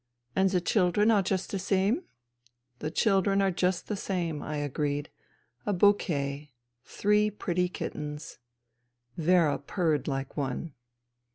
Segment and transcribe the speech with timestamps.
[0.35, 2.01] "And the children are just the same?
[2.29, 5.09] *''' The children are just the same," I agreed."
[5.67, 6.53] A bouquet.
[6.83, 8.39] Three pretty kittens."
[9.15, 10.73] Vera purred like one.